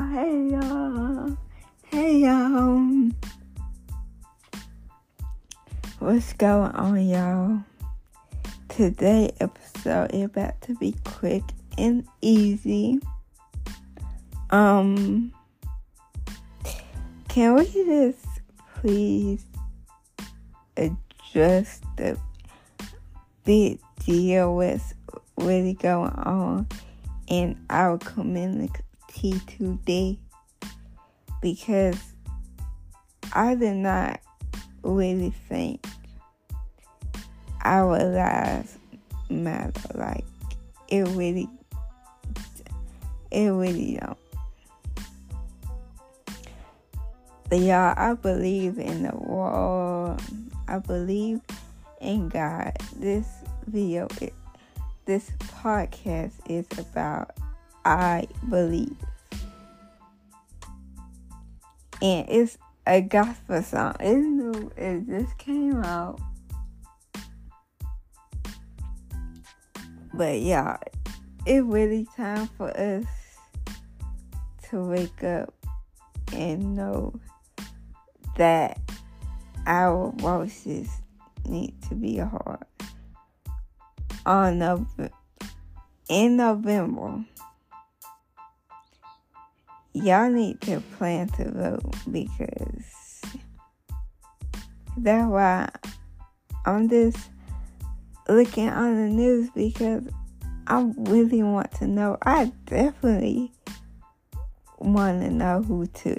[0.00, 1.36] hey y'all,
[1.84, 3.10] hey y'all.
[6.00, 7.60] What's going on, y'all?
[8.68, 11.44] Today episode is about to be quick
[11.78, 12.98] and easy.
[14.50, 15.32] Um,
[17.28, 18.26] can we just
[18.76, 19.44] please
[20.76, 22.18] address the
[23.44, 24.92] big deal with
[25.36, 26.66] really going on
[27.28, 28.72] in our community
[29.14, 30.18] today
[31.40, 31.98] because
[33.32, 34.20] I did not
[34.82, 35.86] really think
[37.62, 38.76] our lives
[39.30, 39.80] matter.
[39.94, 40.24] Like
[40.88, 41.48] it really,
[43.30, 44.18] it really don't.
[47.48, 50.20] But y'all, I believe in the world.
[50.68, 51.40] I believe
[52.00, 52.76] in God.
[52.96, 53.26] This
[53.66, 54.34] video, it,
[55.04, 55.30] this
[55.62, 57.30] podcast is about
[57.84, 58.96] I believe.
[62.02, 63.96] And it's a gospel song.
[64.00, 64.72] It's new.
[64.76, 66.20] It just came out.
[70.12, 70.78] But yeah,
[71.46, 73.04] it's really time for us
[74.70, 75.52] to wake up
[76.32, 77.14] and know
[78.36, 78.78] that
[79.66, 80.88] our voices
[81.46, 82.64] need to be heard.
[84.26, 85.10] On November,
[86.08, 87.24] in November,
[89.94, 93.22] y'all need to plan to vote because
[94.98, 95.70] that's why
[96.66, 97.30] I'm just
[98.28, 100.02] looking on the news because
[100.66, 102.18] I really want to know.
[102.22, 103.52] I definitely
[104.78, 106.16] want to know who to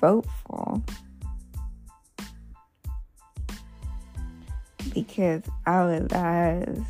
[0.00, 0.82] vote for.
[4.92, 6.86] Because our lives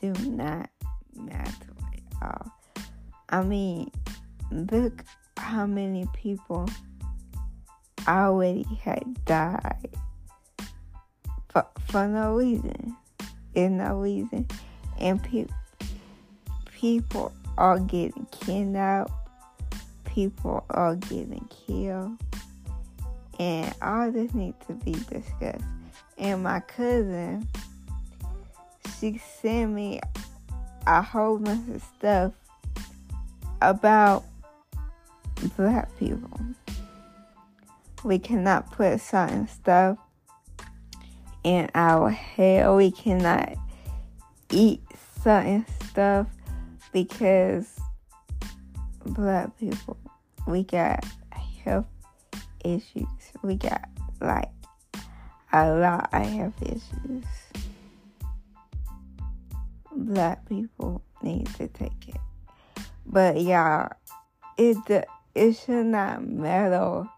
[0.00, 0.68] do not
[1.14, 1.52] matter
[1.94, 2.57] at all.
[3.30, 3.90] I mean,
[4.50, 5.04] look
[5.36, 6.68] how many people
[8.06, 9.90] already had died
[11.50, 12.96] for, for no reason.
[13.54, 14.46] In no reason.
[14.98, 15.46] And pe-
[16.72, 19.12] people are getting kidnapped.
[20.04, 22.16] People are getting killed.
[23.38, 25.64] And all this needs to be discussed.
[26.16, 27.46] And my cousin,
[28.98, 30.00] she sent me
[30.86, 32.32] a whole bunch of stuff
[33.60, 34.24] about
[35.56, 36.40] black people.
[38.04, 39.98] We cannot put certain stuff
[41.44, 42.72] in our hair.
[42.74, 43.56] We cannot
[44.50, 44.82] eat
[45.22, 46.26] certain stuff
[46.92, 47.78] because
[49.04, 49.96] black people,
[50.46, 51.04] we got
[51.64, 51.86] health
[52.64, 53.06] issues.
[53.42, 53.88] We got
[54.20, 54.50] like
[55.52, 57.24] a lot of health issues.
[59.94, 62.16] Black people need to take it.
[63.10, 63.88] But yeah,
[64.58, 64.76] it
[65.34, 67.08] it should not matter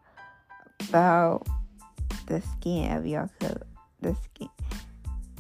[0.89, 1.47] about
[2.27, 3.29] the skin of your
[4.01, 4.49] the skin,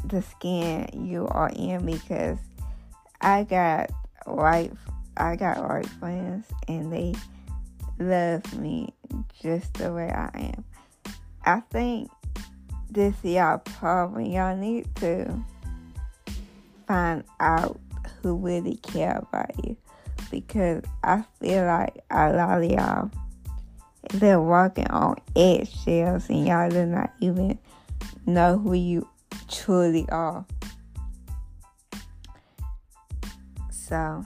[0.05, 2.39] the skin you are in because
[3.21, 3.91] I got
[4.27, 4.73] white,
[5.17, 7.15] I got white friends and they
[8.01, 8.93] love me
[9.41, 10.65] just the way I am.
[11.45, 12.11] I think
[12.91, 14.25] this y'all problem.
[14.27, 15.33] Y'all need to
[16.89, 17.79] find out
[18.21, 19.77] who really care about you
[20.31, 23.11] because I feel like a lot of y'all
[24.15, 27.59] they're walking on eggshells and y'all do not even
[28.27, 29.09] know who you
[29.49, 30.45] truly are.
[33.71, 34.25] So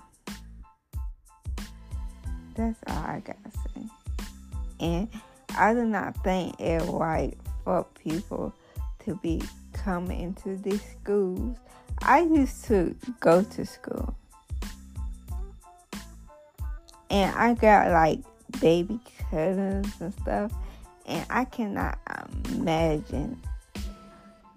[2.54, 3.86] that's all I gotta say.
[4.80, 5.08] And
[5.56, 8.54] I do not think it's right for people
[9.04, 9.42] to be
[9.72, 11.56] coming into these schools.
[12.00, 14.14] I used to go to school.
[17.14, 18.18] And I got like
[18.60, 18.98] baby
[19.30, 20.52] cousins and stuff.
[21.06, 21.96] And I cannot
[22.48, 23.40] imagine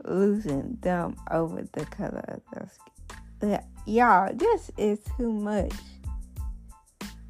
[0.03, 2.67] losing them over the color of their
[3.39, 3.59] skin.
[3.85, 5.71] Y'all, this is too much.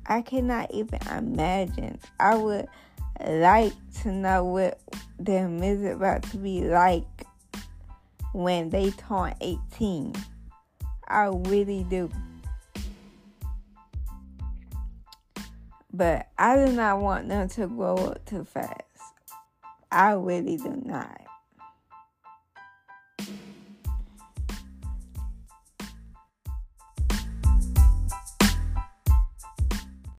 [0.05, 1.99] I cannot even imagine.
[2.21, 2.67] I would
[3.27, 3.73] like
[4.03, 4.79] to know what
[5.19, 7.03] them is about to be like
[8.31, 10.15] when they turn 18.
[11.09, 12.09] I really do.
[15.97, 18.83] But I do not want them to grow up too fast.
[19.91, 21.26] I really do not.